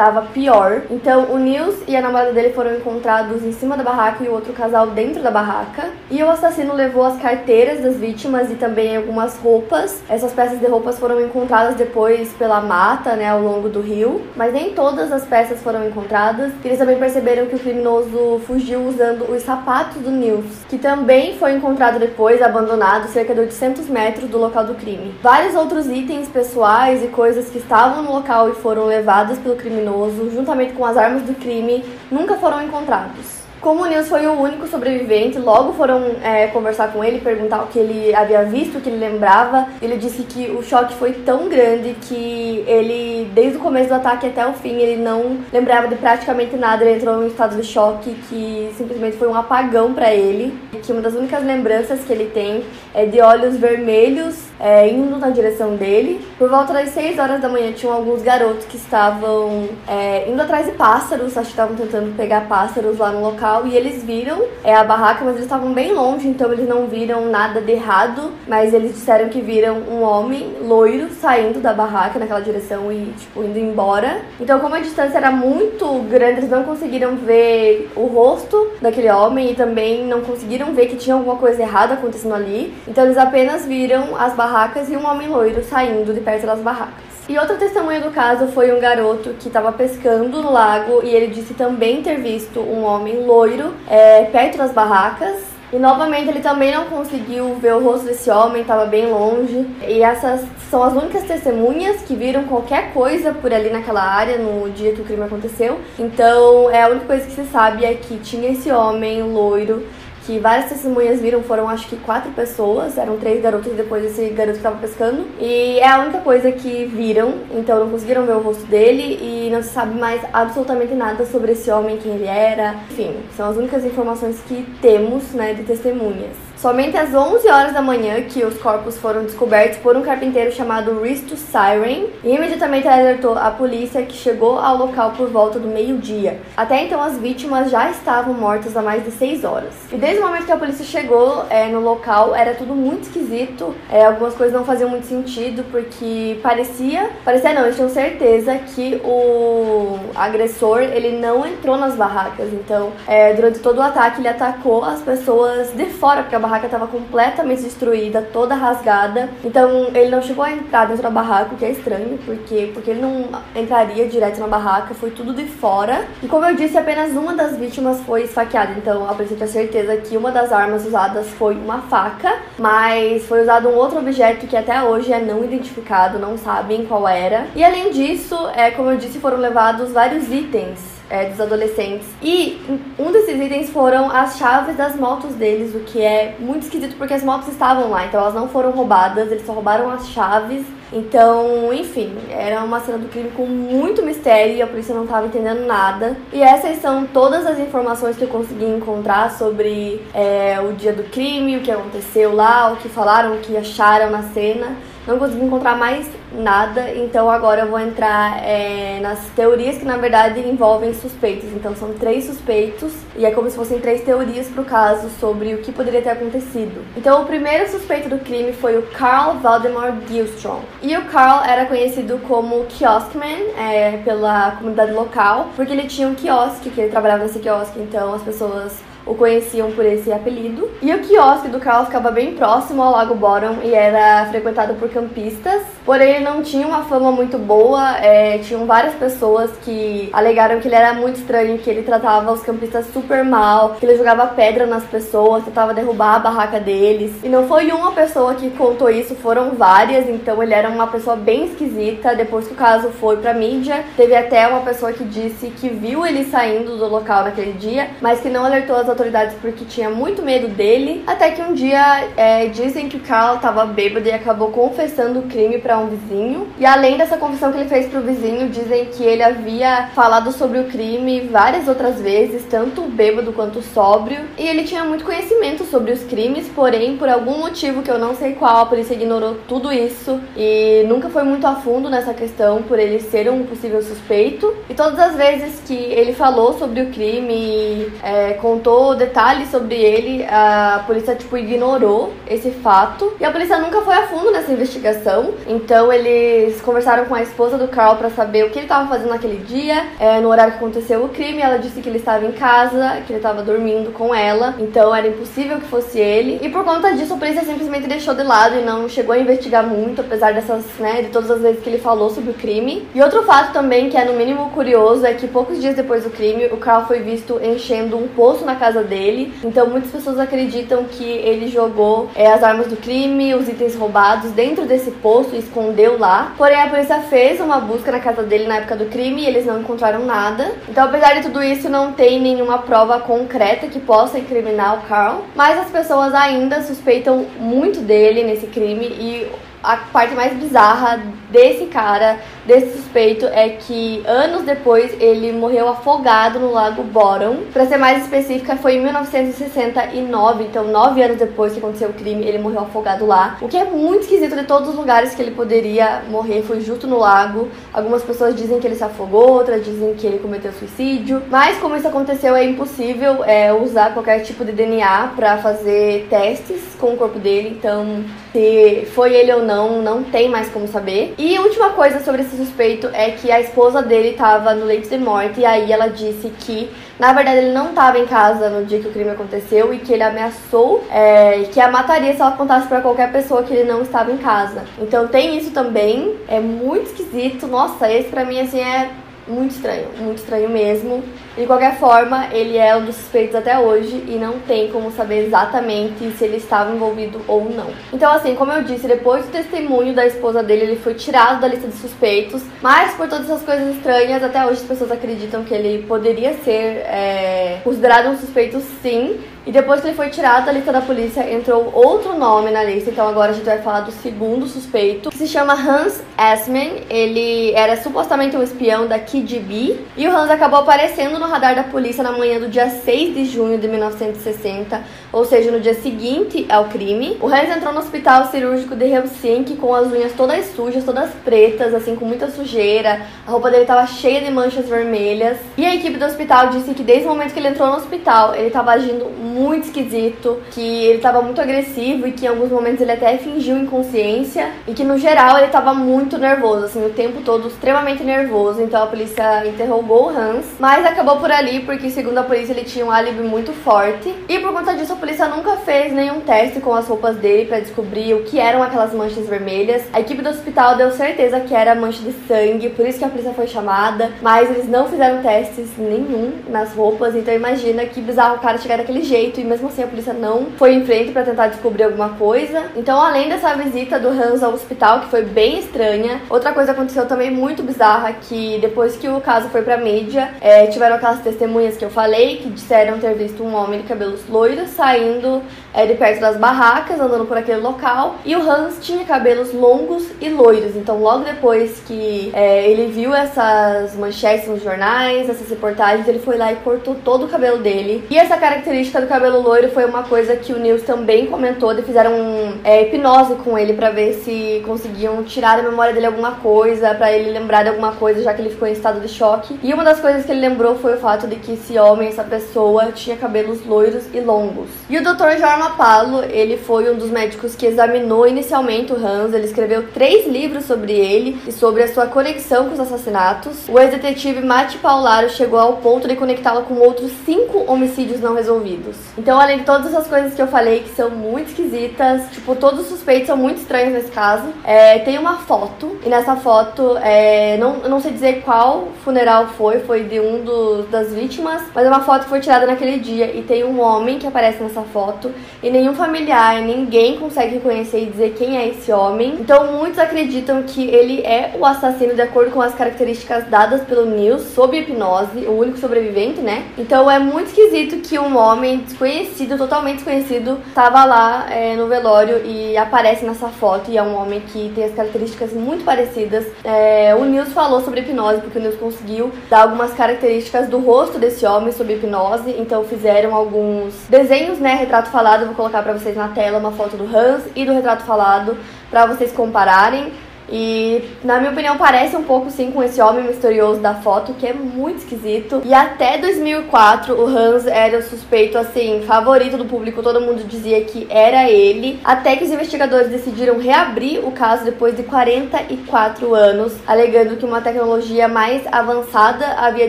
estava 0.00 0.22
pior. 0.22 0.82
Então 0.90 1.30
o 1.30 1.38
Nils 1.38 1.76
e 1.86 1.94
a 1.94 2.00
namorada 2.00 2.32
dele 2.32 2.54
foram 2.54 2.74
encontrados 2.74 3.44
em 3.44 3.52
cima 3.52 3.76
da 3.76 3.84
barraca 3.84 4.24
e 4.24 4.28
o 4.28 4.32
outro 4.32 4.54
casal 4.54 4.86
dentro 4.86 5.22
da 5.22 5.30
barraca. 5.30 5.90
E 6.10 6.22
o 6.22 6.30
assassino 6.30 6.74
levou 6.74 7.04
as 7.04 7.20
carteiras 7.20 7.82
das 7.82 7.96
vítimas 7.96 8.50
e 8.50 8.54
também 8.54 8.96
algumas 8.96 9.36
roupas. 9.36 10.02
Essas 10.08 10.32
peças 10.32 10.58
de 10.58 10.66
roupas 10.66 10.98
foram 10.98 11.20
encontradas 11.20 11.74
depois 11.74 12.32
pela 12.32 12.62
mata, 12.62 13.14
né, 13.14 13.28
ao 13.28 13.42
longo 13.42 13.68
do 13.68 13.82
rio. 13.82 14.22
Mas 14.34 14.54
nem 14.54 14.70
todas 14.70 15.12
as 15.12 15.24
peças 15.24 15.60
foram 15.60 15.86
encontradas. 15.86 16.52
Eles 16.64 16.78
também 16.78 16.98
perceberam 16.98 17.46
que 17.46 17.56
o 17.56 17.58
criminoso 17.58 18.40
fugiu 18.46 18.80
usando 18.86 19.30
os 19.30 19.42
sapatos 19.42 20.00
do 20.00 20.10
Nils, 20.10 20.64
que 20.68 20.78
também 20.78 21.36
foi 21.36 21.52
encontrado 21.52 21.98
depois, 21.98 22.40
abandonado, 22.40 23.08
cerca 23.08 23.34
de 23.34 23.40
800 23.40 23.86
metros 23.88 24.30
do 24.30 24.38
local 24.38 24.64
do 24.64 24.74
crime. 24.74 25.14
Vários 25.22 25.54
outros 25.54 25.86
itens 25.86 26.28
pessoais 26.28 27.04
e 27.04 27.08
coisas 27.08 27.50
que 27.50 27.58
estavam 27.58 28.02
no 28.02 28.12
local 28.12 28.48
e 28.48 28.54
foram 28.54 28.86
levados 28.86 29.38
pelo 29.38 29.56
criminoso 29.56 29.89
criminoso, 29.90 30.30
juntamente 30.30 30.72
com 30.72 30.84
as 30.84 30.96
armas 30.96 31.22
do 31.22 31.34
crime, 31.34 31.84
nunca 32.10 32.36
foram 32.36 32.62
encontrados. 32.62 33.40
Como 33.60 33.82
o 33.82 33.86
Nils 33.86 34.08
foi 34.08 34.26
o 34.26 34.32
único 34.40 34.66
sobrevivente, 34.66 35.38
logo 35.38 35.74
foram 35.74 36.12
é, 36.22 36.46
conversar 36.46 36.94
com 36.94 37.04
ele, 37.04 37.20
perguntar 37.20 37.62
o 37.62 37.66
que 37.66 37.78
ele 37.78 38.14
havia 38.14 38.42
visto, 38.42 38.78
o 38.78 38.80
que 38.80 38.88
ele 38.88 38.96
lembrava. 38.96 39.68
Ele 39.82 39.98
disse 39.98 40.22
que 40.22 40.50
o 40.50 40.62
choque 40.62 40.94
foi 40.94 41.12
tão 41.12 41.46
grande 41.46 41.94
que 42.00 42.64
ele, 42.66 43.30
desde 43.34 43.58
o 43.58 43.60
começo 43.60 43.90
do 43.90 43.96
ataque 43.96 44.28
até 44.28 44.46
o 44.46 44.54
fim, 44.54 44.76
ele 44.76 45.02
não 45.02 45.40
lembrava 45.52 45.88
de 45.88 45.96
praticamente 45.96 46.56
nada. 46.56 46.82
Ele 46.82 46.96
entrou 46.96 47.20
em 47.20 47.24
um 47.24 47.26
estado 47.26 47.54
de 47.54 47.62
choque 47.62 48.14
que 48.30 48.72
simplesmente 48.78 49.18
foi 49.18 49.28
um 49.28 49.36
apagão 49.36 49.92
para 49.92 50.10
ele. 50.14 50.58
Que 50.82 50.92
uma 50.92 51.02
das 51.02 51.12
únicas 51.12 51.44
lembranças 51.44 52.00
que 52.00 52.10
ele 52.10 52.30
tem 52.32 52.64
é 52.94 53.04
de 53.04 53.20
olhos 53.20 53.58
vermelhos 53.58 54.49
é, 54.60 54.88
indo 54.88 55.16
na 55.16 55.30
direção 55.30 55.74
dele. 55.74 56.20
Por 56.38 56.48
volta 56.50 56.72
das 56.72 56.90
6 56.90 57.18
horas 57.18 57.40
da 57.40 57.48
manhã, 57.48 57.72
tinham 57.72 57.94
alguns 57.94 58.22
garotos 58.22 58.66
que 58.66 58.76
estavam 58.76 59.68
é, 59.88 60.30
indo 60.30 60.40
atrás 60.40 60.66
de 60.66 60.72
pássaros, 60.72 61.36
acho 61.36 61.46
que 61.46 61.52
estavam 61.52 61.74
tentando 61.74 62.14
pegar 62.14 62.42
pássaros 62.42 62.98
lá 62.98 63.10
no 63.10 63.22
local 63.22 63.66
e 63.66 63.74
eles 63.74 64.04
viram 64.04 64.42
é, 64.62 64.74
a 64.74 64.84
barraca, 64.84 65.24
mas 65.24 65.34
eles 65.34 65.44
estavam 65.44 65.72
bem 65.72 65.92
longe, 65.92 66.28
então 66.28 66.52
eles 66.52 66.68
não 66.68 66.86
viram 66.86 67.26
nada 67.26 67.60
de 67.60 67.72
errado, 67.72 68.32
mas 68.46 68.74
eles 68.74 68.92
disseram 68.92 69.30
que 69.30 69.40
viram 69.40 69.78
um 69.90 70.02
homem 70.02 70.56
loiro 70.62 71.08
saindo 71.20 71.60
da 71.60 71.72
barraca 71.72 72.18
naquela 72.18 72.40
direção 72.40 72.92
e, 72.92 73.12
tipo, 73.18 73.42
indo 73.42 73.58
embora. 73.58 74.20
Então, 74.38 74.60
como 74.60 74.74
a 74.74 74.80
distância 74.80 75.16
era 75.16 75.30
muito 75.30 75.86
grande, 76.10 76.40
eles 76.40 76.50
não 76.50 76.64
conseguiram 76.64 77.16
ver 77.16 77.90
o 77.96 78.06
rosto 78.06 78.72
daquele 78.82 79.10
homem 79.10 79.52
e 79.52 79.54
também 79.54 80.04
não 80.04 80.20
conseguiram 80.20 80.74
ver 80.74 80.86
que 80.86 80.96
tinha 80.96 81.16
alguma 81.16 81.36
coisa 81.36 81.62
errada 81.62 81.94
acontecendo 81.94 82.34
ali. 82.34 82.74
Então, 82.86 83.04
eles 83.04 83.16
apenas 83.16 83.64
viram 83.64 84.16
as 84.18 84.34
barracas 84.34 84.49
e 84.90 84.96
um 84.96 85.06
homem 85.06 85.28
loiro 85.28 85.62
saindo 85.62 86.12
de 86.12 86.20
perto 86.20 86.46
das 86.46 86.60
barracas. 86.60 87.10
E 87.28 87.38
outra 87.38 87.54
testemunha 87.54 88.00
do 88.00 88.10
caso 88.10 88.48
foi 88.48 88.72
um 88.72 88.80
garoto 88.80 89.30
que 89.38 89.46
estava 89.46 89.70
pescando 89.70 90.42
no 90.42 90.50
lago 90.50 91.00
e 91.04 91.10
ele 91.10 91.28
disse 91.28 91.54
também 91.54 92.02
ter 92.02 92.16
visto 92.16 92.58
um 92.58 92.82
homem 92.82 93.24
loiro 93.24 93.72
é, 93.88 94.24
perto 94.24 94.58
das 94.58 94.72
barracas. 94.72 95.50
E 95.72 95.78
novamente 95.78 96.28
ele 96.28 96.40
também 96.40 96.74
não 96.74 96.86
conseguiu 96.86 97.54
ver 97.54 97.74
o 97.74 97.84
rosto 97.84 98.06
desse 98.06 98.28
homem, 98.28 98.62
estava 98.62 98.86
bem 98.86 99.06
longe. 99.08 99.64
E 99.86 100.02
essas 100.02 100.44
são 100.68 100.82
as 100.82 100.92
únicas 100.94 101.22
testemunhas 101.22 102.02
que 102.02 102.16
viram 102.16 102.42
qualquer 102.44 102.92
coisa 102.92 103.32
por 103.32 103.54
ali 103.54 103.70
naquela 103.70 104.02
área 104.02 104.36
no 104.36 104.68
dia 104.70 104.92
que 104.92 105.00
o 105.00 105.04
crime 105.04 105.22
aconteceu. 105.22 105.78
Então, 105.96 106.68
é 106.72 106.82
a 106.82 106.88
única 106.88 107.06
coisa 107.06 107.24
que 107.24 107.32
se 107.32 107.44
sabe 107.44 107.84
é 107.84 107.94
que 107.94 108.16
tinha 108.16 108.50
esse 108.50 108.72
homem 108.72 109.22
loiro 109.22 109.86
que 110.26 110.38
várias 110.38 110.68
testemunhas 110.68 111.20
viram, 111.20 111.42
foram 111.42 111.68
acho 111.68 111.88
que 111.88 111.96
quatro 111.96 112.30
pessoas, 112.32 112.98
eram 112.98 113.16
três 113.18 113.42
garotos 113.42 113.72
depois 113.72 114.02
desse 114.02 114.28
garoto 114.30 114.52
que 114.52 114.58
estava 114.58 114.78
pescando. 114.78 115.26
E 115.40 115.78
é 115.78 115.88
a 115.88 116.00
única 116.00 116.18
coisa 116.18 116.52
que 116.52 116.84
viram, 116.86 117.34
então 117.52 117.80
não 117.80 117.90
conseguiram 117.90 118.26
ver 118.26 118.36
o 118.36 118.40
rosto 118.40 118.64
dele 118.66 119.18
e 119.20 119.50
não 119.50 119.62
se 119.62 119.70
sabe 119.70 119.98
mais 119.98 120.20
absolutamente 120.32 120.94
nada 120.94 121.24
sobre 121.26 121.52
esse 121.52 121.70
homem, 121.70 121.96
quem 121.98 122.12
ele 122.12 122.26
era. 122.26 122.74
Enfim, 122.90 123.16
são 123.36 123.48
as 123.48 123.56
únicas 123.56 123.84
informações 123.84 124.38
que 124.46 124.66
temos, 124.80 125.32
né, 125.32 125.54
de 125.54 125.62
testemunhas. 125.62 126.49
Somente 126.60 126.94
às 126.94 127.14
11 127.14 127.48
horas 127.48 127.72
da 127.72 127.80
manhã 127.80 128.20
que 128.20 128.44
os 128.44 128.58
corpos 128.58 128.98
foram 128.98 129.22
descobertos 129.22 129.78
por 129.78 129.96
um 129.96 130.02
carpinteiro 130.02 130.52
chamado 130.52 131.00
Risto 131.00 131.34
Siren 131.34 132.08
e 132.22 132.34
imediatamente 132.34 132.86
alertou 132.86 133.32
a 133.32 133.50
polícia 133.50 134.02
que 134.02 134.12
chegou 134.12 134.58
ao 134.58 134.76
local 134.76 135.12
por 135.16 135.30
volta 135.30 135.58
do 135.58 135.66
meio-dia. 135.66 136.38
Até 136.54 136.84
então 136.84 137.02
as 137.02 137.16
vítimas 137.16 137.70
já 137.70 137.90
estavam 137.90 138.34
mortas 138.34 138.76
há 138.76 138.82
mais 138.82 139.02
de 139.02 139.10
6 139.10 139.42
horas. 139.42 139.72
E 139.90 139.96
desde 139.96 140.20
o 140.20 140.26
momento 140.26 140.44
que 140.44 140.52
a 140.52 140.56
polícia 140.58 140.84
chegou 140.84 141.46
é, 141.48 141.66
no 141.68 141.80
local 141.80 142.34
era 142.34 142.52
tudo 142.52 142.74
muito 142.74 143.04
esquisito, 143.04 143.74
é, 143.90 144.04
algumas 144.04 144.34
coisas 144.34 144.54
não 144.54 144.62
faziam 144.62 144.90
muito 144.90 145.06
sentido 145.06 145.64
porque 145.70 146.38
parecia, 146.42 147.08
parecia 147.24 147.54
não, 147.54 147.62
eles 147.62 147.76
tinham 147.76 147.88
certeza 147.88 148.54
que 148.74 149.00
o 149.02 149.98
agressor 150.14 150.82
ele 150.82 151.18
não 151.18 151.46
entrou 151.46 151.78
nas 151.78 151.94
barracas, 151.94 152.52
então 152.52 152.92
é, 153.08 153.32
durante 153.32 153.60
todo 153.60 153.78
o 153.78 153.82
ataque 153.82 154.20
ele 154.20 154.28
atacou 154.28 154.84
as 154.84 155.00
pessoas 155.00 155.70
de 155.70 155.86
fora 155.86 156.20
porque 156.20 156.36
a 156.36 156.38
barraca 156.38 156.49
estava 156.58 156.86
completamente 156.86 157.62
destruída, 157.62 158.22
toda 158.32 158.54
rasgada. 158.54 159.28
Então 159.44 159.88
ele 159.94 160.10
não 160.10 160.22
chegou 160.22 160.44
a 160.44 160.52
entrar 160.52 160.86
dentro 160.86 161.02
da 161.02 161.10
barraca, 161.10 161.54
o 161.54 161.58
que 161.58 161.64
é 161.64 161.70
estranho, 161.70 162.18
porque, 162.24 162.70
porque 162.72 162.90
ele 162.90 163.00
não 163.00 163.28
entraria 163.54 164.06
direto 164.06 164.38
na 164.38 164.46
barraca, 164.46 164.94
foi 164.94 165.10
tudo 165.10 165.32
de 165.32 165.46
fora. 165.46 166.06
E 166.22 166.28
como 166.28 166.44
eu 166.44 166.54
disse, 166.54 166.76
apenas 166.76 167.12
uma 167.12 167.34
das 167.34 167.56
vítimas 167.56 168.00
foi 168.00 168.24
esfaqueada. 168.24 168.74
Então 168.76 169.08
a 169.08 169.14
polícia 169.14 169.36
tinha 169.36 169.48
certeza 169.48 169.96
que 169.96 170.16
uma 170.16 170.30
das 170.30 170.52
armas 170.52 170.86
usadas 170.86 171.28
foi 171.30 171.54
uma 171.54 171.82
faca, 171.82 172.38
mas 172.58 173.24
foi 173.26 173.42
usado 173.42 173.68
um 173.68 173.74
outro 173.74 173.98
objeto 173.98 174.46
que 174.46 174.56
até 174.56 174.82
hoje 174.82 175.12
é 175.12 175.20
não 175.20 175.44
identificado, 175.44 176.18
não 176.18 176.36
sabem 176.36 176.86
qual 176.86 177.06
era. 177.06 177.46
E 177.54 177.64
além 177.64 177.90
disso, 177.90 178.36
é, 178.54 178.70
como 178.70 178.90
eu 178.90 178.96
disse, 178.96 179.18
foram 179.18 179.38
levados 179.38 179.92
vários 179.92 180.30
itens 180.30 180.99
é, 181.10 181.26
dos 181.26 181.40
adolescentes. 181.40 182.06
E 182.22 182.62
um 182.98 183.10
desses 183.10 183.38
itens 183.38 183.68
foram 183.68 184.08
as 184.10 184.38
chaves 184.38 184.76
das 184.76 184.94
motos 184.94 185.34
deles, 185.34 185.74
o 185.74 185.80
que 185.80 186.00
é 186.00 186.36
muito 186.38 186.62
esquisito 186.62 186.96
porque 186.96 187.12
as 187.12 187.24
motos 187.24 187.48
estavam 187.48 187.90
lá, 187.90 188.06
então 188.06 188.20
elas 188.20 188.34
não 188.34 188.48
foram 188.48 188.70
roubadas, 188.70 189.30
eles 189.30 189.44
só 189.44 189.52
roubaram 189.52 189.90
as 189.90 190.08
chaves. 190.08 190.64
Então, 190.92 191.72
enfim, 191.72 192.16
era 192.30 192.64
uma 192.64 192.80
cena 192.80 192.98
do 192.98 193.08
crime 193.08 193.30
com 193.30 193.46
muito 193.46 194.02
mistério 194.02 194.56
e 194.56 194.62
a 194.62 194.66
polícia 194.66 194.94
não 194.94 195.04
estava 195.04 195.26
entendendo 195.26 195.64
nada. 195.64 196.16
E 196.32 196.42
essas 196.42 196.78
são 196.78 197.06
todas 197.06 197.46
as 197.46 197.60
informações 197.60 198.16
que 198.16 198.22
eu 198.22 198.28
consegui 198.28 198.64
encontrar 198.64 199.30
sobre 199.30 200.04
é, 200.12 200.60
o 200.60 200.72
dia 200.72 200.92
do 200.92 201.04
crime, 201.04 201.58
o 201.58 201.60
que 201.60 201.70
aconteceu 201.70 202.34
lá, 202.34 202.72
o 202.72 202.76
que 202.76 202.88
falaram, 202.88 203.34
o 203.34 203.38
que 203.38 203.56
acharam 203.56 204.10
na 204.10 204.22
cena. 204.24 204.76
Não 205.10 205.18
consegui 205.18 205.44
encontrar 205.44 205.76
mais 205.76 206.06
nada, 206.32 206.88
então 206.94 207.28
agora 207.28 207.62
eu 207.62 207.66
vou 207.66 207.80
entrar 207.80 208.40
é, 208.44 209.00
nas 209.00 209.18
teorias 209.34 209.76
que 209.76 209.84
na 209.84 209.96
verdade 209.96 210.38
envolvem 210.38 210.94
suspeitos. 210.94 211.50
Então 211.52 211.74
são 211.74 211.92
três 211.94 212.26
suspeitos 212.26 212.92
e 213.16 213.26
é 213.26 213.32
como 213.32 213.50
se 213.50 213.56
fossem 213.56 213.80
três 213.80 214.02
teorias 214.02 214.46
para 214.46 214.62
o 214.62 214.64
caso 214.64 215.10
sobre 215.18 215.52
o 215.52 215.58
que 215.58 215.72
poderia 215.72 216.00
ter 216.00 216.10
acontecido. 216.10 216.84
Então 216.96 217.22
o 217.22 217.26
primeiro 217.26 217.68
suspeito 217.68 218.08
do 218.08 218.18
crime 218.18 218.52
foi 218.52 218.78
o 218.78 218.82
Carl 218.82 219.34
Valdemar 219.40 219.96
Gilstrom. 220.08 220.60
E 220.80 220.96
o 220.96 221.04
Carl 221.06 221.44
era 221.44 221.66
conhecido 221.66 222.20
como 222.28 222.66
Kioskman 222.66 223.48
é, 223.58 224.00
pela 224.04 224.52
comunidade 224.52 224.92
local, 224.92 225.48
porque 225.56 225.72
ele 225.72 225.88
tinha 225.88 226.06
um 226.06 226.14
quiosque, 226.14 226.70
que 226.70 226.82
ele 226.82 226.90
trabalhava 226.92 227.24
nesse 227.24 227.40
quiosque, 227.40 227.80
então 227.80 228.14
as 228.14 228.22
pessoas 228.22 228.78
o 229.10 229.14
conheciam 229.16 229.72
por 229.72 229.84
esse 229.84 230.12
apelido. 230.12 230.70
E 230.80 230.94
o 230.94 231.00
quiosque 231.00 231.48
do 231.48 231.58
Carl 231.58 231.84
ficava 231.86 232.12
bem 232.12 232.34
próximo 232.34 232.80
ao 232.80 232.92
Lago 232.92 233.16
Bottom 233.16 233.56
e 233.64 233.74
era 233.74 234.26
frequentado 234.26 234.74
por 234.74 234.88
campistas. 234.88 235.62
Porém, 235.84 236.16
ele 236.16 236.24
não 236.24 236.42
tinha 236.42 236.66
uma 236.66 236.84
fama 236.84 237.10
muito 237.10 237.36
boa. 237.36 237.96
É, 237.98 238.38
tinham 238.38 238.66
várias 238.66 238.94
pessoas 238.94 239.50
que 239.64 240.08
alegaram 240.12 240.60
que 240.60 240.68
ele 240.68 240.76
era 240.76 240.94
muito 240.94 241.16
estranho, 241.16 241.58
que 241.58 241.68
ele 241.68 241.82
tratava 241.82 242.30
os 242.30 242.42
campistas 242.42 242.86
super 242.92 243.24
mal, 243.24 243.76
que 243.80 243.84
ele 243.84 243.96
jogava 243.96 244.28
pedra 244.28 244.64
nas 244.64 244.84
pessoas, 244.84 245.44
tentava 245.44 245.74
derrubar 245.74 246.16
a 246.16 246.18
barraca 246.20 246.60
deles. 246.60 247.12
E 247.24 247.28
não 247.28 247.48
foi 247.48 247.72
uma 247.72 247.90
pessoa 247.90 248.34
que 248.34 248.48
contou 248.50 248.88
isso, 248.88 249.16
foram 249.16 249.50
várias. 249.56 250.08
Então, 250.08 250.40
ele 250.40 250.54
era 250.54 250.68
uma 250.68 250.86
pessoa 250.86 251.16
bem 251.16 251.46
esquisita. 251.46 252.14
Depois 252.14 252.46
que 252.46 252.52
o 252.52 252.56
caso 252.56 252.90
foi 252.90 253.16
pra 253.16 253.34
mídia, 253.34 253.84
teve 253.96 254.14
até 254.14 254.46
uma 254.46 254.60
pessoa 254.60 254.92
que 254.92 255.02
disse 255.02 255.48
que 255.48 255.68
viu 255.68 256.06
ele 256.06 256.24
saindo 256.26 256.76
do 256.76 256.86
local 256.86 257.24
naquele 257.24 257.52
dia, 257.54 257.90
mas 258.00 258.20
que 258.20 258.28
não 258.28 258.44
alertou 258.44 258.76
as 258.76 258.88
autoridades 258.88 258.99
porque 259.40 259.64
tinha 259.64 259.90
muito 259.90 260.22
medo 260.22 260.48
dele. 260.48 261.02
Até 261.06 261.30
que 261.30 261.42
um 261.42 261.54
dia 261.54 262.08
é, 262.16 262.46
dizem 262.46 262.88
que 262.88 262.96
o 262.96 263.00
Carl 263.00 263.36
estava 263.36 263.64
bêbado 263.64 264.06
e 264.06 264.12
acabou 264.12 264.50
confessando 264.50 265.20
o 265.20 265.22
crime 265.22 265.58
para 265.58 265.78
um 265.78 265.88
vizinho. 265.88 266.48
E 266.58 266.66
além 266.66 266.96
dessa 266.96 267.16
confissão 267.16 267.52
que 267.52 267.58
ele 267.58 267.68
fez 267.68 267.86
pro 267.86 268.00
vizinho, 268.00 268.48
dizem 268.48 268.86
que 268.86 269.02
ele 269.02 269.22
havia 269.22 269.90
falado 269.94 270.32
sobre 270.32 270.58
o 270.58 270.64
crime 270.64 271.20
várias 271.20 271.68
outras 271.68 272.00
vezes, 272.00 272.44
tanto 272.48 272.82
bêbado 272.82 273.32
quanto 273.32 273.62
sóbrio. 273.62 274.20
E 274.38 274.46
ele 274.46 274.64
tinha 274.64 274.84
muito 274.84 275.04
conhecimento 275.04 275.64
sobre 275.64 275.92
os 275.92 276.02
crimes, 276.04 276.48
porém, 276.48 276.96
por 276.96 277.08
algum 277.08 277.38
motivo 277.38 277.82
que 277.82 277.90
eu 277.90 277.98
não 277.98 278.14
sei 278.14 278.34
qual, 278.34 278.58
a 278.58 278.66
polícia 278.66 278.94
ignorou 278.94 279.36
tudo 279.48 279.72
isso 279.72 280.20
e 280.36 280.84
nunca 280.88 281.08
foi 281.08 281.22
muito 281.22 281.46
a 281.46 281.56
fundo 281.56 281.88
nessa 281.88 282.14
questão 282.14 282.62
por 282.62 282.78
ele 282.78 283.00
ser 283.00 283.30
um 283.30 283.44
possível 283.44 283.82
suspeito. 283.82 284.54
E 284.68 284.74
todas 284.74 284.98
as 284.98 285.16
vezes 285.16 285.60
que 285.66 285.74
ele 285.74 286.12
falou 286.12 286.58
sobre 286.58 286.82
o 286.82 286.86
crime 286.90 287.34
e 287.34 287.92
é, 288.02 288.32
contou 288.34 288.79
detalhes 288.94 289.50
sobre 289.50 289.74
ele, 289.76 290.24
a 290.28 290.82
polícia, 290.86 291.14
tipo, 291.14 291.36
ignorou 291.36 292.12
esse 292.26 292.50
fato. 292.50 293.12
E 293.20 293.24
a 293.24 293.30
polícia 293.30 293.58
nunca 293.58 293.82
foi 293.82 293.94
a 293.94 294.06
fundo 294.06 294.30
nessa 294.30 294.52
investigação. 294.52 295.34
Então, 295.46 295.92
eles 295.92 296.60
conversaram 296.60 297.04
com 297.04 297.14
a 297.14 297.22
esposa 297.22 297.58
do 297.58 297.68
Carl 297.68 297.96
para 297.96 298.10
saber 298.10 298.44
o 298.44 298.50
que 298.50 298.58
ele 298.58 298.66
estava 298.66 298.88
fazendo 298.88 299.10
naquele 299.10 299.38
dia, 299.44 299.84
é, 299.98 300.20
no 300.20 300.28
horário 300.28 300.52
que 300.52 300.58
aconteceu 300.58 301.04
o 301.04 301.08
crime. 301.08 301.40
Ela 301.40 301.58
disse 301.58 301.80
que 301.80 301.88
ele 301.88 301.98
estava 301.98 302.24
em 302.24 302.32
casa, 302.32 303.02
que 303.06 303.12
ele 303.12 303.18
estava 303.18 303.42
dormindo 303.42 303.92
com 303.92 304.14
ela. 304.14 304.54
Então, 304.58 304.94
era 304.94 305.06
impossível 305.06 305.58
que 305.58 305.66
fosse 305.66 305.98
ele. 305.98 306.38
E 306.42 306.48
por 306.48 306.64
conta 306.64 306.92
disso, 306.92 307.14
a 307.14 307.16
polícia 307.16 307.44
simplesmente 307.44 307.86
deixou 307.86 308.14
de 308.14 308.22
lado 308.22 308.56
e 308.56 308.62
não 308.62 308.88
chegou 308.88 309.14
a 309.14 309.18
investigar 309.18 309.66
muito, 309.66 310.00
apesar 310.00 310.32
dessas, 310.32 310.64
né, 310.78 311.02
de 311.02 311.08
todas 311.08 311.30
as 311.30 311.40
vezes 311.40 311.62
que 311.62 311.68
ele 311.68 311.78
falou 311.78 312.10
sobre 312.10 312.30
o 312.30 312.34
crime. 312.34 312.86
E 312.94 313.02
outro 313.02 313.22
fato 313.24 313.52
também, 313.52 313.90
que 313.90 313.96
é 313.96 314.04
no 314.04 314.14
mínimo 314.14 314.50
curioso, 314.50 315.04
é 315.04 315.14
que 315.14 315.26
poucos 315.26 315.60
dias 315.60 315.74
depois 315.74 316.04
do 316.04 316.10
crime, 316.10 316.46
o 316.46 316.56
Carl 316.56 316.86
foi 316.86 317.00
visto 317.00 317.40
enchendo 317.42 317.96
um 317.96 318.08
poço 318.08 318.44
na 318.44 318.54
casa 318.54 318.69
casa 318.70 318.84
dele. 318.84 319.34
Então 319.44 319.66
muitas 319.66 319.90
pessoas 319.90 320.18
acreditam 320.18 320.84
que 320.84 321.04
ele 321.04 321.48
jogou 321.48 322.10
é, 322.14 322.32
as 322.32 322.42
armas 322.42 322.68
do 322.68 322.76
crime, 322.76 323.34
os 323.34 323.48
itens 323.48 323.74
roubados 323.74 324.30
dentro 324.30 324.64
desse 324.64 324.90
poço 324.90 325.34
e 325.34 325.38
escondeu 325.38 325.98
lá. 325.98 326.32
Porém, 326.38 326.60
a 326.60 326.68
polícia 326.68 327.00
fez 327.00 327.40
uma 327.40 327.60
busca 327.60 327.90
na 327.90 328.00
casa 328.00 328.22
dele 328.22 328.46
na 328.46 328.56
época 328.56 328.76
do 328.76 328.86
crime 328.86 329.22
e 329.22 329.26
eles 329.26 329.44
não 329.44 329.60
encontraram 329.60 330.04
nada. 330.06 330.52
Então, 330.68 330.84
apesar 330.84 331.14
de 331.14 331.22
tudo 331.22 331.42
isso, 331.42 331.68
não 331.68 331.92
tem 331.92 332.20
nenhuma 332.20 332.58
prova 332.58 333.00
concreta 333.00 333.66
que 333.66 333.80
possa 333.80 334.18
incriminar 334.18 334.78
o 334.78 334.88
Carl. 334.88 335.24
Mas 335.34 335.58
as 335.58 335.70
pessoas 335.70 336.14
ainda 336.14 336.62
suspeitam 336.62 337.26
muito 337.38 337.80
dele 337.80 338.22
nesse 338.22 338.46
crime 338.46 338.86
e 338.86 339.26
a 339.62 339.76
parte 339.76 340.14
mais 340.14 340.32
bizarra 340.34 341.02
desse 341.30 341.66
cara, 341.66 342.18
desse 342.50 342.78
suspeito, 342.78 343.26
é 343.26 343.50
que 343.50 344.02
anos 344.04 344.42
depois 344.42 344.92
ele 345.00 345.30
morreu 345.30 345.68
afogado 345.68 346.40
no 346.40 346.50
lago 346.50 346.82
Bottom. 346.82 347.44
Para 347.52 347.64
ser 347.66 347.76
mais 347.76 348.02
específica, 348.02 348.56
foi 348.56 348.74
em 348.74 348.82
1969, 348.82 350.44
então 350.44 350.64
nove 350.64 351.00
anos 351.00 351.16
depois 351.16 351.52
que 351.52 351.60
aconteceu 351.60 351.90
o 351.90 351.92
crime, 351.92 352.26
ele 352.26 352.38
morreu 352.38 352.62
afogado 352.62 353.06
lá. 353.06 353.38
O 353.40 353.46
que 353.46 353.56
é 353.56 353.64
muito 353.64 354.02
esquisito 354.02 354.34
de 354.34 354.42
todos 354.42 354.70
os 354.70 354.74
lugares 354.74 355.14
que 355.14 355.22
ele 355.22 355.30
poderia 355.30 356.02
morrer, 356.10 356.42
foi 356.42 356.60
justo 356.60 356.88
no 356.88 356.98
lago. 356.98 357.48
Algumas 357.72 358.02
pessoas 358.02 358.34
dizem 358.34 358.58
que 358.58 358.66
ele 358.66 358.74
se 358.74 358.82
afogou, 358.82 359.30
outras 359.30 359.64
dizem 359.64 359.94
que 359.94 360.04
ele 360.04 360.18
cometeu 360.18 360.52
suicídio. 360.52 361.22
Mas 361.30 361.56
como 361.58 361.76
isso 361.76 361.86
aconteceu, 361.86 362.34
é 362.34 362.44
impossível 362.44 363.22
é, 363.24 363.52
usar 363.52 363.94
qualquer 363.94 364.20
tipo 364.24 364.44
de 364.44 364.50
DNA 364.50 365.12
para 365.14 365.38
fazer 365.38 366.08
testes 366.10 366.74
com 366.80 366.94
o 366.94 366.96
corpo 366.96 367.20
dele. 367.20 367.56
Então, 367.56 368.04
se 368.32 368.88
foi 368.92 369.14
ele 369.14 369.32
ou 369.32 369.42
não 369.42 369.80
não, 369.82 370.02
tem 370.02 370.28
mais 370.28 370.48
como 370.48 370.66
saber. 370.66 371.14
E 371.16 371.38
última 371.38 371.70
coisa 371.70 372.00
sobre 372.00 372.22
esse 372.22 372.39
suspeito 372.44 372.88
é 372.92 373.10
que 373.10 373.30
a 373.30 373.40
esposa 373.40 373.82
dele 373.82 374.10
estava 374.10 374.54
no 374.54 374.64
leito 374.64 374.88
de 374.88 374.98
morte 374.98 375.40
e 375.40 375.44
aí 375.44 375.72
ela 375.72 375.88
disse 375.88 376.30
que 376.40 376.70
na 376.98 377.12
verdade 377.12 377.38
ele 377.38 377.52
não 377.52 377.70
estava 377.70 377.98
em 377.98 378.06
casa 378.06 378.48
no 378.48 378.64
dia 378.64 378.80
que 378.80 378.88
o 378.88 378.92
crime 378.92 379.10
aconteceu 379.10 379.72
e 379.72 379.78
que 379.78 379.92
ele 379.92 380.02
ameaçou 380.02 380.84
é, 380.90 381.44
que 381.52 381.60
a 381.60 381.70
mataria 381.70 382.12
se 382.14 382.20
ela 382.20 382.32
contasse 382.32 382.66
para 382.68 382.80
qualquer 382.80 383.12
pessoa 383.12 383.42
que 383.42 383.52
ele 383.52 383.70
não 383.70 383.82
estava 383.82 384.10
em 384.10 384.18
casa. 384.18 384.64
Então 384.78 385.08
tem 385.08 385.36
isso 385.38 385.50
também, 385.50 386.16
é 386.28 386.40
muito 386.40 386.86
esquisito. 386.86 387.46
Nossa, 387.46 387.90
esse 387.90 388.08
pra 388.08 388.24
mim 388.24 388.40
assim 388.40 388.60
é 388.60 388.90
muito 389.28 389.52
estranho, 389.52 389.88
muito 389.98 390.18
estranho 390.18 390.48
mesmo. 390.50 391.02
De 391.40 391.46
qualquer 391.46 391.78
forma, 391.78 392.26
ele 392.34 392.58
é 392.58 392.76
um 392.76 392.84
dos 392.84 392.96
suspeitos 392.96 393.34
até 393.34 393.58
hoje 393.58 394.04
e 394.06 394.18
não 394.20 394.40
tem 394.40 394.70
como 394.70 394.90
saber 394.90 395.24
exatamente 395.24 396.10
se 396.10 396.22
ele 396.22 396.36
estava 396.36 396.70
envolvido 396.70 397.18
ou 397.26 397.48
não. 397.48 397.70
Então, 397.94 398.12
assim, 398.12 398.34
como 398.34 398.52
eu 398.52 398.62
disse, 398.62 398.86
depois 398.86 399.24
do 399.24 399.32
testemunho 399.32 399.94
da 399.94 400.06
esposa 400.06 400.42
dele, 400.42 400.64
ele 400.64 400.76
foi 400.76 400.92
tirado 400.92 401.40
da 401.40 401.48
lista 401.48 401.66
de 401.66 401.76
suspeitos, 401.76 402.42
mas 402.60 402.92
por 402.92 403.08
todas 403.08 403.24
essas 403.24 403.42
coisas 403.42 403.74
estranhas, 403.74 404.22
até 404.22 404.44
hoje 404.44 404.60
as 404.60 404.68
pessoas 404.68 404.92
acreditam 404.92 405.42
que 405.42 405.54
ele 405.54 405.82
poderia 405.86 406.34
ser 406.44 406.84
é, 406.84 407.60
considerado 407.64 408.10
um 408.10 408.18
suspeito 408.18 408.60
sim. 408.82 409.18
E 409.46 409.52
depois 409.52 409.80
que 409.80 409.88
ele 409.88 409.96
foi 409.96 410.10
tirado 410.10 410.44
da 410.46 410.52
lista 410.52 410.70
da 410.70 410.82
polícia, 410.82 411.32
entrou 411.32 411.70
outro 411.72 412.16
nome 412.16 412.50
na 412.50 412.62
lista. 412.62 412.90
Então 412.90 413.08
agora 413.08 413.30
a 413.30 413.34
gente 413.34 413.46
vai 413.46 413.60
falar 413.62 413.80
do 413.80 413.90
segundo 413.90 414.46
suspeito, 414.46 415.10
que 415.10 415.16
se 415.16 415.26
chama 415.26 415.54
Hans 415.54 416.02
Essman. 416.16 416.82
Ele 416.90 417.52
era 417.54 417.76
supostamente 417.82 418.36
um 418.36 418.42
espião 418.42 418.86
da 418.86 418.98
KGB. 418.98 419.80
E 419.96 420.06
o 420.06 420.14
Hans 420.14 420.30
acabou 420.30 420.60
aparecendo 420.60 421.18
no 421.18 421.24
radar 421.30 421.54
da 421.54 421.62
polícia 421.62 422.02
na 422.02 422.12
manhã 422.12 422.40
do 422.40 422.48
dia 422.48 422.68
6 422.68 423.14
de 423.14 423.24
junho 423.24 423.56
de 423.58 423.68
1960, 423.68 424.82
ou 425.12 425.24
seja, 425.24 425.50
no 425.50 425.60
dia 425.60 425.74
seguinte 425.74 426.44
ao 426.48 426.64
crime. 426.64 427.16
O 427.20 427.26
Hans 427.26 427.48
entrou 427.48 427.72
no 427.72 427.78
hospital 427.78 428.26
cirúrgico 428.26 428.74
de 428.74 428.86
Helsinki 428.86 429.56
com 429.56 429.74
as 429.74 429.86
unhas 429.92 430.12
todas 430.12 430.46
sujas, 430.56 430.84
todas 430.84 431.10
pretas, 431.24 431.72
assim, 431.72 431.94
com 431.94 432.04
muita 432.04 432.28
sujeira. 432.30 433.02
A 433.26 433.30
roupa 433.30 433.50
dele 433.50 433.62
estava 433.62 433.86
cheia 433.86 434.20
de 434.20 434.30
manchas 434.30 434.68
vermelhas. 434.68 435.38
E 435.56 435.64
a 435.64 435.74
equipe 435.74 435.96
do 435.96 436.04
hospital 436.04 436.48
disse 436.48 436.74
que 436.74 436.82
desde 436.82 437.06
o 437.06 437.10
momento 437.10 437.32
que 437.32 437.38
ele 437.38 437.48
entrou 437.48 437.68
no 437.68 437.76
hospital, 437.76 438.34
ele 438.34 438.48
estava 438.48 438.72
agindo 438.72 439.06
muito 439.06 439.66
esquisito, 439.66 440.40
que 440.50 440.84
ele 440.86 440.96
estava 440.96 441.22
muito 441.22 441.40
agressivo 441.40 442.06
e 442.06 442.12
que 442.12 442.24
em 442.24 442.28
alguns 442.28 442.50
momentos 442.50 442.80
ele 442.80 442.92
até 442.92 443.16
fingiu 443.18 443.56
inconsciência 443.56 444.50
e 444.66 444.74
que 444.74 444.82
no 444.82 444.98
geral 444.98 445.36
ele 445.36 445.46
estava 445.46 445.72
muito 445.72 446.18
nervoso, 446.18 446.64
assim, 446.64 446.84
o 446.84 446.90
tempo 446.90 447.20
todo 447.22 447.48
extremamente 447.48 448.02
nervoso. 448.02 448.60
Então 448.60 448.82
a 448.82 448.86
polícia 448.86 449.46
interrogou 449.46 450.06
o 450.06 450.08
Hans, 450.08 450.46
mas 450.58 450.84
acabou 450.84 451.09
acabou 451.10 451.16
por 451.16 451.32
ali 451.32 451.60
porque, 451.60 451.90
segundo 451.90 452.18
a 452.18 452.22
polícia, 452.22 452.52
ele 452.52 452.64
tinha 452.64 452.84
um 452.84 452.90
álibi 452.90 453.22
muito 453.22 453.52
forte. 453.52 454.14
E 454.28 454.38
por 454.38 454.52
conta 454.52 454.74
disso, 454.74 454.92
a 454.92 454.96
polícia 454.96 455.26
nunca 455.26 455.56
fez 455.56 455.92
nenhum 455.92 456.20
teste 456.20 456.60
com 456.60 456.72
as 456.72 456.86
roupas 456.86 457.16
dele 457.16 457.46
para 457.46 457.60
descobrir 457.60 458.14
o 458.14 458.22
que 458.22 458.38
eram 458.38 458.62
aquelas 458.62 458.94
manchas 458.94 459.26
vermelhas. 459.26 459.82
A 459.92 460.00
equipe 460.00 460.22
do 460.22 460.28
hospital 460.28 460.76
deu 460.76 460.90
certeza 460.92 461.40
que 461.40 461.54
era 461.54 461.74
mancha 461.74 462.02
de 462.02 462.12
sangue, 462.26 462.70
por 462.70 462.86
isso 462.86 462.98
que 462.98 463.04
a 463.04 463.08
polícia 463.08 463.32
foi 463.32 463.46
chamada. 463.46 464.10
Mas 464.22 464.50
eles 464.50 464.68
não 464.68 464.88
fizeram 464.88 465.22
testes 465.22 465.70
nenhum 465.76 466.32
nas 466.48 466.74
roupas, 466.74 467.14
então 467.14 467.34
imagina 467.34 467.84
que 467.86 468.00
bizarro 468.00 468.36
o 468.36 468.40
cara 468.40 468.58
chegar 468.58 468.78
daquele 468.78 469.02
jeito 469.02 469.40
e 469.40 469.44
mesmo 469.44 469.68
assim 469.68 469.82
a 469.82 469.86
polícia 469.86 470.12
não 470.12 470.46
foi 470.56 470.74
em 470.74 470.84
frente 470.84 471.12
para 471.12 471.24
tentar 471.24 471.48
descobrir 471.48 471.84
alguma 471.84 472.10
coisa. 472.10 472.64
Então, 472.76 473.00
além 473.00 473.28
dessa 473.28 473.54
visita 473.54 473.98
do 473.98 474.08
Hans 474.08 474.42
ao 474.42 474.52
hospital, 474.52 475.00
que 475.00 475.08
foi 475.08 475.22
bem 475.22 475.58
estranha, 475.58 476.20
outra 476.28 476.52
coisa 476.52 476.72
aconteceu 476.72 477.06
também 477.06 477.30
muito 477.30 477.62
bizarra 477.62 478.12
que 478.12 478.58
depois 478.60 478.96
que 478.96 479.08
o 479.08 479.20
caso 479.20 479.48
foi 479.48 479.62
pra 479.62 479.76
mídia, 479.76 480.30
é, 480.40 480.66
tiveram 480.66 480.99
aquelas 481.00 481.20
testemunhas 481.20 481.78
que 481.78 481.84
eu 481.84 481.90
falei 481.90 482.36
que 482.36 482.50
disseram 482.50 482.98
ter 482.98 483.14
visto 483.14 483.42
um 483.42 483.54
homem 483.54 483.80
de 483.80 483.88
cabelos 483.88 484.28
loiros 484.28 484.68
saindo 484.68 485.42
é, 485.72 485.86
de 485.86 485.94
perto 485.94 486.20
das 486.20 486.36
barracas, 486.36 487.00
andando 487.00 487.26
por 487.26 487.36
aquele 487.36 487.60
local. 487.60 488.16
E 488.24 488.34
o 488.34 488.50
Hans 488.50 488.78
tinha 488.80 489.04
cabelos 489.04 489.52
longos 489.52 490.06
e 490.20 490.28
loiros. 490.28 490.76
Então, 490.76 491.00
logo 491.00 491.24
depois 491.24 491.82
que 491.86 492.30
é, 492.34 492.68
ele 492.70 492.90
viu 492.92 493.14
essas 493.14 493.94
manchetes 493.96 494.48
nos 494.48 494.62
jornais, 494.62 495.28
essas 495.28 495.48
reportagens, 495.48 496.06
ele 496.08 496.18
foi 496.18 496.36
lá 496.36 496.52
e 496.52 496.56
cortou 496.56 496.96
todo 497.04 497.26
o 497.26 497.28
cabelo 497.28 497.58
dele. 497.58 498.04
E 498.10 498.18
essa 498.18 498.36
característica 498.36 499.00
do 499.00 499.06
cabelo 499.06 499.40
loiro 499.40 499.70
foi 499.70 499.84
uma 499.84 500.02
coisa 500.02 500.36
que 500.36 500.52
o 500.52 500.58
News 500.58 500.82
também 500.82 501.26
comentou. 501.26 501.74
De 501.74 501.82
fizeram 501.82 502.12
um, 502.12 502.58
é, 502.64 502.82
hipnose 502.82 503.34
com 503.36 503.56
ele 503.58 503.74
para 503.74 503.90
ver 503.90 504.14
se 504.14 504.62
conseguiam 504.66 505.22
tirar 505.22 505.56
da 505.56 505.68
memória 505.68 505.92
dele 505.92 506.06
alguma 506.06 506.32
coisa, 506.32 506.94
para 506.94 507.12
ele 507.12 507.30
lembrar 507.30 507.62
de 507.62 507.70
alguma 507.70 507.92
coisa, 507.92 508.22
já 508.22 508.34
que 508.34 508.42
ele 508.42 508.50
ficou 508.50 508.68
em 508.68 508.72
estado 508.72 509.00
de 509.00 509.08
choque. 509.08 509.58
E 509.62 509.72
uma 509.72 509.84
das 509.84 510.00
coisas 510.00 510.24
que 510.24 510.32
ele 510.32 510.40
lembrou 510.40 510.76
foi 510.76 510.94
o 510.94 510.98
fato 510.98 511.26
de 511.26 511.36
que 511.36 511.52
esse 511.52 511.78
homem, 511.78 512.08
essa 512.08 512.24
pessoa, 512.24 512.86
tinha 512.92 513.16
cabelos 513.16 513.64
loiros 513.64 514.04
e 514.12 514.20
longos. 514.20 514.68
E 514.88 514.98
o 514.98 515.02
Dr. 515.02 515.38
Jorma 515.38 515.59
Paulo, 515.68 516.24
ele 516.24 516.56
foi 516.56 516.90
um 516.90 516.96
dos 516.96 517.10
médicos 517.10 517.54
que 517.54 517.66
examinou 517.66 518.26
inicialmente 518.26 518.92
o 518.92 518.96
Hans. 518.96 519.34
Ele 519.34 519.44
escreveu 519.44 519.88
três 519.92 520.26
livros 520.26 520.64
sobre 520.64 520.92
ele 520.92 521.38
e 521.46 521.52
sobre 521.52 521.82
a 521.82 521.92
sua 521.92 522.06
conexão 522.06 522.68
com 522.68 522.72
os 522.72 522.80
assassinatos. 522.80 523.68
O 523.68 523.78
ex-detetive 523.78 524.40
Mate 524.40 524.78
Paularo 524.78 525.28
chegou 525.28 525.58
ao 525.58 525.74
ponto 525.74 526.08
de 526.08 526.16
conectá-lo 526.16 526.62
com 526.62 526.74
outros 526.76 527.12
cinco 527.26 527.64
homicídios 527.70 528.20
não 528.20 528.34
resolvidos. 528.34 528.96
Então, 529.18 529.38
além 529.38 529.58
de 529.58 529.64
todas 529.64 529.92
essas 529.92 530.06
coisas 530.06 530.32
que 530.32 530.40
eu 530.40 530.48
falei 530.48 530.80
que 530.80 530.90
são 530.90 531.10
muito 531.10 531.48
esquisitas, 531.48 532.30
tipo, 532.32 532.54
todos 532.54 532.80
os 532.80 532.86
suspeitos 532.86 533.26
são 533.26 533.36
muito 533.36 533.58
estranhos 533.58 533.92
nesse 533.92 534.10
caso, 534.10 534.48
é, 534.64 534.98
tem 535.00 535.18
uma 535.18 535.38
foto, 535.38 535.98
e 536.04 536.08
nessa 536.08 536.36
foto, 536.36 536.96
é, 537.02 537.56
não, 537.58 537.78
não 537.88 538.00
sei 538.00 538.12
dizer 538.12 538.42
qual 538.42 538.88
funeral 539.04 539.48
foi, 539.56 539.80
foi 539.80 540.04
de 540.04 540.20
um 540.20 540.44
dos, 540.44 540.88
das 540.88 541.12
vítimas, 541.12 541.62
mas 541.74 541.84
é 541.84 541.88
uma 541.88 542.00
foto 542.00 542.22
que 542.24 542.28
foi 542.28 542.40
tirada 542.40 542.66
naquele 542.66 542.98
dia, 542.98 543.36
e 543.36 543.42
tem 543.42 543.64
um 543.64 543.80
homem 543.80 544.18
que 544.18 544.26
aparece 544.26 544.62
nessa 544.62 544.82
foto, 544.82 545.32
e 545.62 545.70
nenhum 545.70 545.94
familiar, 545.94 546.60
ninguém 546.62 547.18
consegue 547.18 547.54
reconhecer 547.54 548.02
e 548.02 548.06
dizer 548.06 548.34
quem 548.36 548.56
é 548.56 548.68
esse 548.68 548.90
homem. 548.92 549.36
Então, 549.40 549.72
muitos 549.72 549.98
acreditam 549.98 550.62
que 550.62 550.88
ele 550.88 551.20
é 551.20 551.54
o 551.58 551.64
assassino 551.64 552.14
de 552.14 552.22
acordo 552.22 552.50
com 552.50 552.62
as 552.62 552.74
características 552.74 553.46
dadas 553.48 553.82
pelo 553.82 554.06
News 554.06 554.42
sob 554.54 554.76
hipnose, 554.78 555.46
o 555.46 555.58
único 555.58 555.78
sobrevivente, 555.78 556.40
né? 556.40 556.64
Então, 556.78 557.10
é 557.10 557.18
muito 557.18 557.48
esquisito 557.48 557.96
que 557.96 558.18
um 558.18 558.36
homem 558.36 558.78
desconhecido, 558.78 559.58
totalmente 559.58 559.96
desconhecido, 559.96 560.58
estava 560.68 561.04
lá 561.04 561.46
é, 561.50 561.76
no 561.76 561.86
velório 561.86 562.44
e 562.44 562.76
aparece 562.76 563.24
nessa 563.24 563.48
foto, 563.48 563.90
e 563.90 563.98
é 563.98 564.02
um 564.02 564.16
homem 564.16 564.40
que 564.40 564.72
tem 564.74 564.84
as 564.84 564.94
características 564.94 565.52
muito 565.52 565.84
parecidas. 565.84 566.46
É, 566.64 567.14
o 567.14 567.24
News 567.24 567.52
falou 567.52 567.80
sobre 567.82 568.00
hipnose, 568.00 568.40
porque 568.40 568.58
o 568.58 568.62
News 568.62 568.76
conseguiu 568.76 569.30
dar 569.48 569.62
algumas 569.62 569.92
características 569.92 570.68
do 570.68 570.78
rosto 570.78 571.18
desse 571.18 571.44
homem 571.44 571.72
sob 571.72 571.92
hipnose, 571.92 572.54
então 572.58 572.84
fizeram 572.84 573.34
alguns 573.34 573.94
desenhos, 574.08 574.58
né, 574.58 574.74
retrato 574.74 575.10
falado, 575.10 575.39
vou 575.46 575.54
colocar 575.54 575.82
para 575.82 575.92
vocês 575.92 576.16
na 576.16 576.28
tela 576.28 576.58
uma 576.58 576.72
foto 576.72 576.96
do 576.96 577.04
Hans 577.04 577.44
e 577.54 577.64
do 577.64 577.72
retrato 577.72 578.04
falado 578.04 578.56
para 578.90 579.06
vocês 579.06 579.32
compararem. 579.32 580.12
E, 580.52 581.04
na 581.22 581.38
minha 581.38 581.52
opinião, 581.52 581.78
parece 581.78 582.16
um 582.16 582.24
pouco 582.24 582.50
sim 582.50 582.72
com 582.72 582.82
esse 582.82 583.00
homem 583.00 583.24
misterioso 583.24 583.80
da 583.80 583.94
foto, 583.94 584.34
que 584.34 584.46
é 584.46 584.52
muito 584.52 584.98
esquisito. 584.98 585.62
E 585.64 585.72
até 585.72 586.18
2004, 586.18 587.14
o 587.14 587.24
Hans 587.24 587.66
era 587.66 587.98
o 587.98 588.02
suspeito, 588.02 588.58
assim, 588.58 589.02
favorito 589.06 589.56
do 589.56 589.64
público. 589.64 590.02
Todo 590.02 590.20
mundo 590.20 590.44
dizia 590.44 590.82
que 590.82 591.06
era 591.08 591.48
ele. 591.48 592.00
Até 592.02 592.34
que 592.34 592.42
os 592.42 592.50
investigadores 592.50 593.08
decidiram 593.08 593.58
reabrir 593.58 594.26
o 594.26 594.32
caso 594.32 594.64
depois 594.64 594.96
de 594.96 595.04
44 595.04 596.34
anos, 596.34 596.74
alegando 596.84 597.36
que 597.36 597.44
uma 597.44 597.60
tecnologia 597.60 598.26
mais 598.26 598.62
avançada 598.72 599.46
havia 599.56 599.88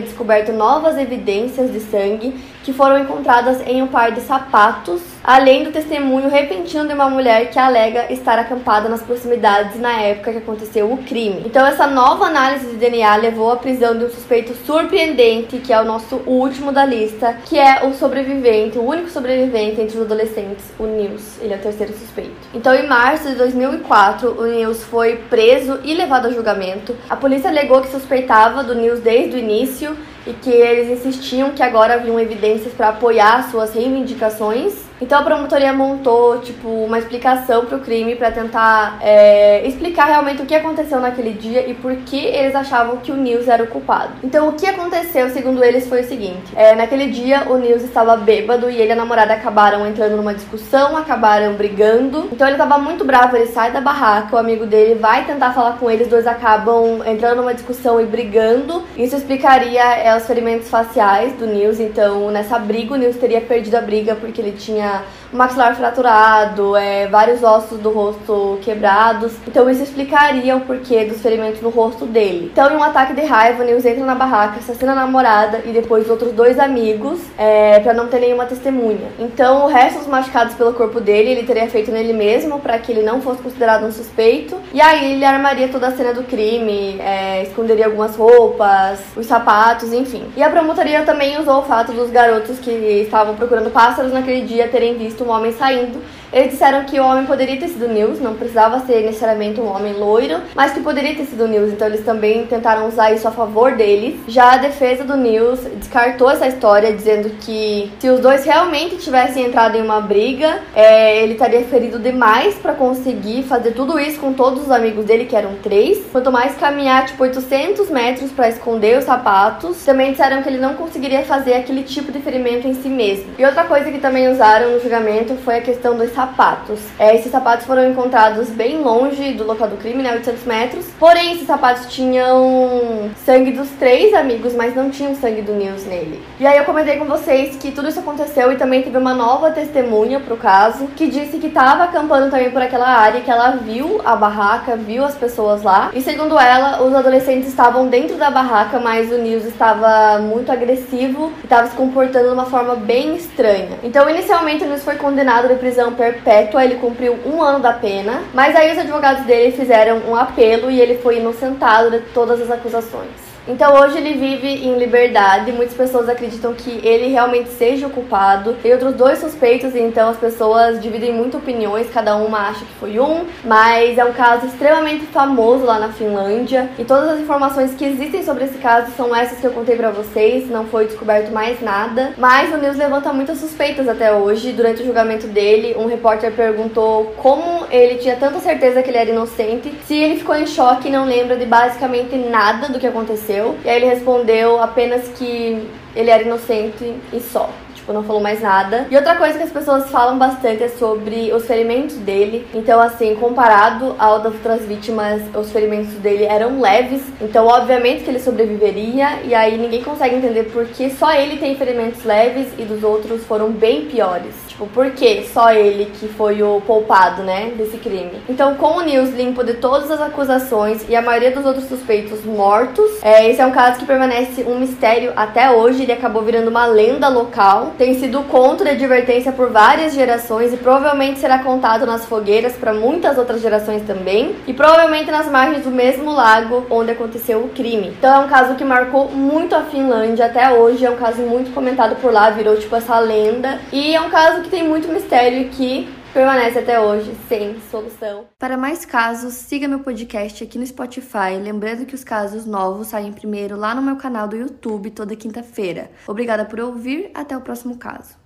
descoberto 0.00 0.52
novas 0.52 0.96
evidências 0.96 1.72
de 1.72 1.80
sangue 1.80 2.34
que 2.62 2.72
foram 2.72 2.98
encontradas 2.98 3.60
em 3.66 3.82
um 3.82 3.86
par 3.86 4.12
de 4.12 4.20
sapatos, 4.20 5.00
além 5.22 5.64
do 5.64 5.72
testemunho 5.72 6.28
repentino 6.28 6.86
de 6.86 6.94
uma 6.94 7.08
mulher 7.08 7.50
que 7.50 7.58
alega 7.58 8.12
estar 8.12 8.38
acampada 8.38 8.88
nas 8.88 9.02
proximidades 9.02 9.80
na 9.80 9.92
época 9.92 10.32
que 10.32 10.38
aconteceu 10.38 10.92
o 10.92 10.98
crime. 10.98 11.42
Então, 11.44 11.64
essa 11.66 11.86
nova 11.86 12.26
análise 12.26 12.66
de 12.66 12.76
DNA 12.76 13.16
levou 13.16 13.50
à 13.50 13.56
prisão 13.56 13.96
de 13.96 14.04
um 14.04 14.10
suspeito 14.10 14.54
surpreendente, 14.66 15.58
que 15.58 15.72
é 15.72 15.80
o 15.80 15.84
nosso 15.84 16.16
último 16.26 16.72
da 16.72 16.84
lista, 16.84 17.36
que 17.44 17.58
é 17.58 17.84
o 17.84 17.94
sobrevivente, 17.94 18.78
o 18.78 18.84
único 18.84 19.10
sobrevivente 19.10 19.80
entre 19.80 19.96
os 19.96 20.02
adolescentes, 20.02 20.64
o 20.78 20.84
Nils. 20.84 21.40
Ele 21.40 21.54
é 21.54 21.56
o 21.56 21.60
terceiro 21.60 21.92
suspeito. 21.92 22.32
Então, 22.54 22.74
em 22.74 22.86
março 22.86 23.28
de 23.28 23.34
2004, 23.34 24.40
o 24.40 24.46
Nils 24.46 24.82
foi 24.84 25.16
preso 25.16 25.80
e 25.84 25.94
levado 25.94 26.26
a 26.26 26.30
julgamento. 26.30 26.96
A 27.08 27.16
polícia 27.16 27.50
alegou 27.50 27.80
que 27.80 27.90
suspeitava 27.90 28.62
do 28.62 28.74
Nils 28.74 29.00
desde 29.00 29.36
o 29.36 29.38
início 29.38 29.96
e 30.26 30.32
que 30.32 30.50
eles 30.50 30.90
insistiam 31.00 31.50
que 31.52 31.62
agora 31.62 31.94
haviam 31.94 32.18
evidências 32.18 32.72
para 32.72 32.90
apoiar 32.90 33.50
suas 33.50 33.74
reivindicações 33.74 34.91
então 35.02 35.18
a 35.18 35.22
promotoria 35.24 35.72
montou 35.72 36.38
tipo 36.38 36.68
uma 36.68 36.96
explicação 36.96 37.66
para 37.66 37.76
o 37.76 37.80
crime 37.80 38.14
para 38.14 38.30
tentar 38.30 38.98
é, 39.00 39.66
explicar 39.66 40.04
realmente 40.04 40.40
o 40.40 40.46
que 40.46 40.54
aconteceu 40.54 41.00
naquele 41.00 41.32
dia 41.32 41.68
e 41.68 41.74
por 41.74 41.96
que 41.96 42.24
eles 42.24 42.54
achavam 42.54 42.98
que 42.98 43.10
o 43.10 43.16
Nils 43.16 43.48
era 43.48 43.64
o 43.64 43.66
culpado. 43.66 44.12
Então 44.22 44.48
o 44.48 44.52
que 44.52 44.64
aconteceu, 44.64 45.28
segundo 45.30 45.64
eles, 45.64 45.88
foi 45.88 46.02
o 46.02 46.08
seguinte: 46.08 46.52
é, 46.54 46.76
naquele 46.76 47.08
dia 47.08 47.48
o 47.50 47.58
Nils 47.58 47.82
estava 47.82 48.16
bêbado 48.16 48.70
e 48.70 48.80
ele 48.80 48.90
e 48.90 48.92
a 48.92 48.96
namorada 48.96 49.34
acabaram 49.34 49.84
entrando 49.86 50.16
numa 50.16 50.34
discussão, 50.34 50.96
acabaram 50.96 51.54
brigando. 51.54 52.28
Então 52.30 52.46
ele 52.46 52.54
estava 52.54 52.78
muito 52.78 53.04
bravo, 53.04 53.36
ele 53.36 53.46
sai 53.46 53.72
da 53.72 53.80
barraca, 53.80 54.36
o 54.36 54.38
amigo 54.38 54.66
dele 54.66 54.94
vai 54.94 55.24
tentar 55.24 55.52
falar 55.52 55.78
com 55.78 55.90
eles, 55.90 56.06
dois 56.06 56.28
acabam 56.28 57.02
entrando 57.04 57.38
numa 57.38 57.54
discussão 57.54 58.00
e 58.00 58.06
brigando. 58.06 58.84
Isso 58.96 59.16
explicaria 59.16 59.82
é, 59.82 60.16
os 60.16 60.26
ferimentos 60.26 60.70
faciais 60.70 61.32
do 61.32 61.46
Nils. 61.46 61.80
Então 61.80 62.30
nessa 62.30 62.56
briga 62.56 62.94
o 62.94 62.96
Nils 62.96 63.16
teria 63.16 63.40
perdido 63.40 63.74
a 63.74 63.80
briga 63.80 64.14
porque 64.14 64.40
ele 64.40 64.52
tinha 64.52 64.91
o 65.00 65.21
maxilar 65.32 65.74
fraturado, 65.74 66.76
é, 66.76 67.06
vários 67.06 67.42
ossos 67.42 67.78
do 67.78 67.90
rosto 67.90 68.58
quebrados. 68.62 69.32
Então 69.46 69.68
isso 69.70 69.82
explicaria 69.82 70.56
o 70.56 70.60
porquê 70.60 71.04
dos 71.04 71.20
ferimentos 71.20 71.60
no 71.60 71.70
rosto 71.70 72.04
dele. 72.04 72.50
Então, 72.52 72.72
em 72.72 72.76
um 72.76 72.82
ataque 72.82 73.14
de 73.14 73.22
raiva, 73.22 73.64
Nils 73.64 73.84
entra 73.84 74.04
na 74.04 74.14
barraca, 74.14 74.58
assassina 74.58 74.92
a 74.92 74.94
namorada 74.94 75.62
e 75.64 75.70
depois 75.70 76.08
outros 76.10 76.32
dois 76.32 76.58
amigos 76.58 77.20
é, 77.38 77.80
para 77.80 77.94
não 77.94 78.08
ter 78.08 78.20
nenhuma 78.20 78.44
testemunha. 78.44 79.08
Então, 79.18 79.64
o 79.64 79.68
resto 79.68 80.00
dos 80.00 80.08
machucados 80.08 80.54
pelo 80.54 80.74
corpo 80.74 81.00
dele, 81.00 81.30
ele 81.30 81.42
teria 81.44 81.68
feito 81.68 81.90
nele 81.90 82.12
mesmo 82.12 82.60
para 82.60 82.78
que 82.78 82.92
ele 82.92 83.02
não 83.02 83.20
fosse 83.20 83.42
considerado 83.42 83.84
um 83.84 83.92
suspeito. 83.92 84.56
E 84.72 84.80
aí 84.80 85.14
ele 85.14 85.24
armaria 85.24 85.68
toda 85.68 85.88
a 85.88 85.92
cena 85.92 86.12
do 86.12 86.22
crime, 86.24 87.00
é, 87.00 87.42
esconderia 87.44 87.86
algumas 87.86 88.16
roupas, 88.16 89.00
os 89.16 89.26
sapatos, 89.26 89.92
enfim. 89.92 90.24
E 90.36 90.42
a 90.42 90.50
promotoria 90.50 91.02
também 91.02 91.40
usou 91.40 91.60
o 91.60 91.62
fato 91.62 91.92
dos 91.92 92.10
garotos 92.10 92.58
que 92.58 92.70
estavam 92.70 93.34
procurando 93.34 93.70
pássaros 93.70 94.12
naquele 94.12 94.42
dia 94.42 94.68
terem 94.68 94.96
visto 94.96 95.21
um 95.22 95.30
homem 95.30 95.52
saindo 95.52 96.02
eles 96.32 96.52
disseram 96.52 96.84
que 96.84 96.98
o 96.98 97.04
homem 97.04 97.26
poderia 97.26 97.58
ter 97.58 97.68
sido 97.68 97.86
Nils, 97.86 98.18
não 98.18 98.34
precisava 98.34 98.80
ser 98.86 99.02
necessariamente 99.02 99.60
um 99.60 99.66
homem 99.66 99.92
loiro, 99.92 100.40
mas 100.54 100.72
que 100.72 100.80
poderia 100.80 101.14
ter 101.14 101.26
sido 101.26 101.46
Nils. 101.46 101.70
Então 101.70 101.86
eles 101.86 102.04
também 102.04 102.46
tentaram 102.46 102.88
usar 102.88 103.12
isso 103.12 103.28
a 103.28 103.30
favor 103.30 103.76
deles. 103.76 104.18
Já 104.26 104.52
a 104.52 104.56
defesa 104.56 105.04
do 105.04 105.14
Nils 105.14 105.60
descartou 105.76 106.30
essa 106.30 106.46
história, 106.46 106.92
dizendo 106.92 107.28
que 107.40 107.92
se 107.98 108.08
os 108.08 108.20
dois 108.20 108.44
realmente 108.44 108.96
tivessem 108.96 109.44
entrado 109.44 109.76
em 109.76 109.82
uma 109.82 110.00
briga, 110.00 110.60
é, 110.74 111.22
ele 111.22 111.34
estaria 111.34 111.62
ferido 111.64 111.98
demais 111.98 112.54
para 112.54 112.72
conseguir 112.72 113.42
fazer 113.42 113.72
tudo 113.72 113.98
isso 113.98 114.18
com 114.18 114.32
todos 114.32 114.62
os 114.62 114.70
amigos 114.70 115.04
dele, 115.04 115.26
que 115.26 115.36
eram 115.36 115.56
três. 115.62 115.98
Quanto 116.10 116.32
mais 116.32 116.56
caminhar 116.56 117.04
tipo 117.04 117.22
800 117.22 117.90
metros 117.90 118.30
para 118.30 118.48
esconder 118.48 118.96
os 118.96 119.04
sapatos, 119.04 119.84
também 119.84 120.12
disseram 120.12 120.42
que 120.42 120.48
ele 120.48 120.58
não 120.58 120.74
conseguiria 120.74 121.22
fazer 121.24 121.54
aquele 121.54 121.82
tipo 121.82 122.10
de 122.10 122.20
ferimento 122.20 122.66
em 122.66 122.72
si 122.72 122.88
mesmo. 122.88 123.26
E 123.38 123.44
outra 123.44 123.64
coisa 123.64 123.90
que 123.90 123.98
também 123.98 124.28
usaram 124.28 124.72
no 124.72 124.80
julgamento 124.80 125.34
foi 125.44 125.58
a 125.58 125.60
questão 125.60 125.94
dos 125.94 126.10
sapatos 126.10 126.21
sapatos. 126.22 126.78
É, 126.98 127.16
esses 127.16 127.32
sapatos 127.32 127.66
foram 127.66 127.90
encontrados 127.90 128.48
bem 128.48 128.78
longe 128.78 129.32
do 129.32 129.44
local 129.44 129.68
do 129.68 129.76
crime, 129.76 130.02
né, 130.02 130.12
800 130.12 130.44
metros. 130.44 130.86
Porém, 130.98 131.32
esses 131.32 131.46
sapatos 131.46 131.92
tinham 131.92 133.10
sangue 133.24 133.50
dos 133.50 133.68
três 133.70 134.14
amigos, 134.14 134.54
mas 134.54 134.74
não 134.74 134.88
tinham 134.90 135.14
sangue 135.16 135.42
do 135.42 135.52
Nils 135.52 135.84
nele. 135.84 136.22
E 136.38 136.46
aí 136.46 136.58
eu 136.58 136.64
comentei 136.64 136.96
com 136.96 137.06
vocês 137.06 137.56
que 137.56 137.72
tudo 137.72 137.88
isso 137.88 137.98
aconteceu 137.98 138.52
e 138.52 138.56
também 138.56 138.82
teve 138.82 138.96
uma 138.96 139.14
nova 139.14 139.50
testemunha 139.50 140.20
pro 140.20 140.36
caso, 140.36 140.86
que 140.96 141.08
disse 141.08 141.38
que 141.38 141.48
estava 141.48 141.84
acampando 141.84 142.30
também 142.30 142.50
por 142.50 142.62
aquela 142.62 142.88
área, 142.88 143.20
que 143.20 143.30
ela 143.30 143.50
viu 143.50 144.00
a 144.04 144.14
barraca, 144.14 144.76
viu 144.76 145.04
as 145.04 145.16
pessoas 145.16 145.62
lá. 145.62 145.90
E 145.92 146.00
segundo 146.00 146.38
ela, 146.38 146.82
os 146.82 146.94
adolescentes 146.94 147.48
estavam 147.48 147.88
dentro 147.88 148.16
da 148.16 148.30
barraca, 148.30 148.78
mas 148.78 149.10
o 149.10 149.18
Nils 149.18 149.44
estava 149.44 150.18
muito 150.20 150.52
agressivo 150.52 151.32
e 151.40 151.44
estava 151.44 151.66
se 151.66 151.74
comportando 151.74 152.28
de 152.28 152.34
uma 152.34 152.46
forma 152.46 152.76
bem 152.76 153.16
estranha. 153.16 153.78
Então, 153.82 154.08
inicialmente, 154.08 154.64
o 154.64 154.68
Nils 154.68 154.84
foi 154.84 154.94
condenado 154.96 155.48
de 155.48 155.54
prisão 155.54 155.92
perpétua, 155.92 156.11
ele 156.60 156.76
cumpriu 156.76 157.18
um 157.26 157.42
ano 157.42 157.60
da 157.60 157.72
pena, 157.72 158.22
mas 158.34 158.54
aí 158.54 158.72
os 158.72 158.78
advogados 158.78 159.24
dele 159.24 159.52
fizeram 159.52 159.98
um 160.08 160.14
apelo 160.14 160.70
e 160.70 160.80
ele 160.80 160.98
foi 160.98 161.18
inocentado 161.18 161.90
de 161.90 162.00
todas 162.12 162.40
as 162.40 162.50
acusações. 162.50 163.31
Então 163.46 163.74
hoje 163.74 163.98
ele 163.98 164.14
vive 164.14 164.46
em 164.46 164.78
liberdade. 164.78 165.50
Muitas 165.50 165.74
pessoas 165.74 166.08
acreditam 166.08 166.54
que 166.54 166.80
ele 166.86 167.08
realmente 167.08 167.50
seja 167.50 167.88
o 167.88 167.90
culpado. 167.90 168.54
Tem 168.62 168.72
outros 168.72 168.94
dois 168.94 169.18
suspeitos, 169.18 169.74
então 169.74 170.10
as 170.10 170.16
pessoas 170.16 170.80
dividem 170.80 171.12
muito 171.12 171.38
opiniões, 171.38 171.90
cada 171.90 172.14
uma 172.14 172.50
acha 172.50 172.64
que 172.64 172.72
foi 172.74 173.00
um, 173.00 173.24
mas 173.44 173.98
é 173.98 174.04
um 174.04 174.12
caso 174.12 174.46
extremamente 174.46 175.06
famoso 175.06 175.64
lá 175.64 175.78
na 175.80 175.88
Finlândia. 175.88 176.70
E 176.78 176.84
todas 176.84 177.10
as 177.10 177.20
informações 177.20 177.74
que 177.74 177.84
existem 177.84 178.22
sobre 178.22 178.44
esse 178.44 178.58
caso 178.58 178.92
são 178.96 179.14
essas 179.14 179.40
que 179.40 179.46
eu 179.46 179.52
contei 179.52 179.74
para 179.74 179.90
vocês, 179.90 180.48
não 180.48 180.66
foi 180.66 180.86
descoberto 180.86 181.32
mais 181.32 181.60
nada. 181.60 182.12
Mas 182.16 182.54
o 182.54 182.56
News 182.56 182.76
levanta 182.76 183.12
muitas 183.12 183.38
suspeitas 183.38 183.88
até 183.88 184.12
hoje. 184.12 184.52
Durante 184.52 184.82
o 184.82 184.86
julgamento 184.86 185.26
dele, 185.26 185.74
um 185.76 185.86
repórter 185.86 186.32
perguntou 186.32 187.12
como 187.16 187.66
ele 187.70 187.96
tinha 187.96 188.14
tanta 188.14 188.38
certeza 188.38 188.82
que 188.82 188.90
ele 188.90 188.98
era 188.98 189.10
inocente, 189.10 189.72
se 189.84 189.96
ele 189.96 190.16
ficou 190.16 190.36
em 190.36 190.46
choque 190.46 190.86
e 190.86 190.92
não 190.92 191.04
lembra 191.04 191.36
de 191.36 191.44
basicamente 191.44 192.14
nada 192.16 192.68
do 192.68 192.78
que 192.78 192.86
aconteceu 192.86 193.31
aconteceu. 193.32 193.58
E 193.64 193.68
aí 193.68 193.76
ele 193.76 193.86
respondeu 193.86 194.60
apenas 194.60 195.08
que 195.08 195.68
ele 195.94 196.10
era 196.10 196.22
inocente 196.22 196.94
e 197.12 197.20
só 197.20 197.50
tipo, 197.82 197.92
não 197.92 198.04
falou 198.04 198.22
mais 198.22 198.40
nada. 198.40 198.86
E 198.90 198.96
outra 198.96 199.16
coisa 199.16 199.36
que 199.36 199.44
as 199.44 199.50
pessoas 199.50 199.90
falam 199.90 200.16
bastante 200.18 200.62
é 200.62 200.68
sobre 200.68 201.32
os 201.32 201.46
ferimentos 201.46 201.96
dele. 201.96 202.46
Então, 202.54 202.80
assim, 202.80 203.16
comparado 203.16 203.96
ao 203.98 204.20
das 204.20 204.34
outras 204.34 204.64
vítimas, 204.64 205.20
os 205.34 205.50
ferimentos 205.50 205.92
dele 205.94 206.24
eram 206.24 206.60
leves. 206.60 207.02
Então, 207.20 207.46
obviamente 207.46 208.04
que 208.04 208.10
ele 208.10 208.20
sobreviveria. 208.20 209.20
E 209.24 209.34
aí 209.34 209.58
ninguém 209.58 209.82
consegue 209.82 210.14
entender 210.14 210.44
por 210.44 210.64
que 210.66 210.90
só 210.90 211.12
ele 211.12 211.38
tem 211.38 211.56
ferimentos 211.56 212.04
leves 212.04 212.46
e 212.56 212.62
dos 212.62 212.82
outros 212.84 213.24
foram 213.24 213.50
bem 213.50 213.86
piores. 213.86 214.34
Tipo, 214.62 214.66
por 214.66 214.90
que 214.90 215.24
só 215.32 215.52
ele 215.52 215.90
que 215.98 216.06
foi 216.08 216.42
o 216.42 216.60
poupado, 216.60 217.22
né, 217.22 217.52
desse 217.56 217.78
crime? 217.78 218.12
Então, 218.28 218.54
com 218.54 218.78
o 218.78 218.80
Nils 218.82 219.10
limpo 219.10 219.42
de 219.42 219.54
todas 219.54 219.90
as 219.90 220.00
acusações 220.00 220.84
e 220.88 220.94
a 220.94 221.02
maioria 221.02 221.30
dos 221.32 221.44
outros 221.44 221.64
suspeitos 221.66 222.24
mortos, 222.24 223.02
é, 223.02 223.28
esse 223.28 223.40
é 223.40 223.46
um 223.46 223.50
caso 223.50 223.78
que 223.78 223.86
permanece 223.86 224.44
um 224.44 224.58
mistério 224.58 225.12
até 225.16 225.50
hoje. 225.50 225.82
Ele 225.82 225.92
acabou 225.92 226.22
virando 226.22 226.48
uma 226.48 226.66
lenda 226.66 227.08
local 227.08 227.72
tem 227.76 227.94
sido 227.94 228.22
conto 228.24 228.64
de 228.64 228.70
advertência 228.70 229.32
por 229.32 229.50
várias 229.50 229.94
gerações 229.94 230.52
e 230.52 230.56
provavelmente 230.56 231.18
será 231.18 231.38
contado 231.38 231.86
nas 231.86 232.04
fogueiras 232.04 232.52
para 232.54 232.72
muitas 232.72 233.18
outras 233.18 233.40
gerações 233.40 233.82
também, 233.82 234.36
e 234.46 234.52
provavelmente 234.52 235.10
nas 235.10 235.26
margens 235.26 235.64
do 235.64 235.70
mesmo 235.70 236.12
lago 236.12 236.66
onde 236.70 236.92
aconteceu 236.92 237.40
o 237.40 237.48
crime. 237.48 237.88
Então 237.98 238.22
é 238.22 238.24
um 238.24 238.28
caso 238.28 238.54
que 238.54 238.64
marcou 238.64 239.08
muito 239.08 239.54
a 239.54 239.62
Finlândia 239.62 240.26
até 240.26 240.50
hoje, 240.52 240.84
é 240.84 240.90
um 240.90 240.96
caso 240.96 241.22
muito 241.22 241.52
comentado 241.52 241.96
por 241.96 242.12
lá, 242.12 242.30
virou 242.30 242.56
tipo 242.56 242.76
essa 242.76 242.98
lenda, 242.98 243.58
e 243.72 243.94
é 243.94 244.00
um 244.00 244.10
caso 244.10 244.42
que 244.42 244.51
tem 244.52 244.68
muito 244.68 244.86
mistério 244.88 245.48
que 245.48 245.88
permanece 246.12 246.58
até 246.58 246.78
hoje 246.78 247.10
sem 247.26 247.58
solução. 247.70 248.26
Para 248.38 248.54
mais 248.54 248.84
casos, 248.84 249.32
siga 249.32 249.66
meu 249.66 249.80
podcast 249.80 250.44
aqui 250.44 250.58
no 250.58 250.66
Spotify. 250.66 251.40
Lembrando 251.42 251.86
que 251.86 251.94
os 251.94 252.04
casos 252.04 252.44
novos 252.44 252.88
saem 252.88 253.14
primeiro 253.14 253.56
lá 253.56 253.74
no 253.74 253.80
meu 253.80 253.96
canal 253.96 254.28
do 254.28 254.36
YouTube 254.36 254.90
toda 254.90 255.16
quinta-feira. 255.16 255.90
Obrigada 256.06 256.44
por 256.44 256.60
ouvir, 256.60 257.10
até 257.14 257.34
o 257.34 257.40
próximo 257.40 257.78
caso. 257.78 258.21